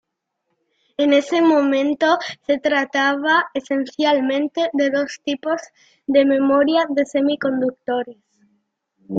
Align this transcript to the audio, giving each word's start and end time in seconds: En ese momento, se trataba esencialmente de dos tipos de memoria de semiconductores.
En 0.97 1.13
ese 1.13 1.43
momento, 1.43 2.17
se 2.47 2.57
trataba 2.57 3.51
esencialmente 3.53 4.71
de 4.73 4.89
dos 4.89 5.21
tipos 5.23 5.61
de 6.07 6.25
memoria 6.25 6.87
de 6.89 7.05
semiconductores. 7.05 8.17